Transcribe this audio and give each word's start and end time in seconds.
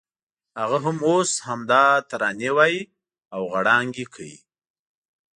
هغه 0.59 0.77
هم 0.85 0.97
اوس 1.09 1.31
همدا 1.47 1.85
ترانې 2.09 2.51
وایي 2.57 2.81
او 3.33 3.41
غړانګې 3.53 4.05
کوي. 4.13 4.37